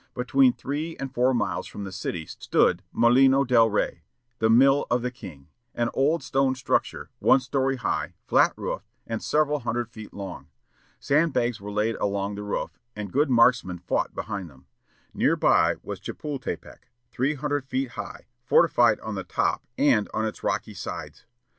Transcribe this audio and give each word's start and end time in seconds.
Between 0.15 0.51
three 0.51 0.97
and 0.97 1.13
four 1.13 1.31
miles 1.31 1.67
from 1.67 1.83
the 1.83 1.91
city 1.91 2.25
stood 2.25 2.81
Molino 2.91 3.43
del 3.43 3.69
Rey, 3.69 4.01
the 4.39 4.49
"mill 4.49 4.87
of 4.89 5.03
the 5.03 5.11
King," 5.11 5.49
an 5.75 5.91
old 5.93 6.23
stone 6.23 6.55
structure, 6.55 7.11
one 7.19 7.39
story 7.39 7.75
high, 7.75 8.15
flat 8.25 8.53
roofed, 8.55 8.89
and 9.05 9.21
several 9.21 9.59
hundred 9.59 9.91
feet 9.91 10.11
long. 10.11 10.47
Sandbags 10.99 11.61
were 11.61 11.71
laid 11.71 11.97
along 11.97 12.33
the 12.33 12.41
roof, 12.41 12.79
and 12.95 13.13
good 13.13 13.29
marksmen 13.29 13.77
fought 13.77 14.15
behind 14.15 14.49
them. 14.49 14.65
Near 15.13 15.35
by 15.35 15.75
was 15.83 15.99
Chepultepec, 15.99 16.89
three 17.11 17.35
hundred 17.35 17.67
feet 17.67 17.89
high, 17.89 18.25
fortified 18.43 18.99
on 19.01 19.13
the 19.13 19.23
top 19.23 19.67
and 19.77 20.09
on 20.15 20.25
its 20.25 20.41
rocky 20.43 20.73
sides. 20.73 21.27